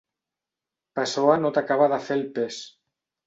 [0.99, 2.61] Pessoa no t'acaba de fer el pes.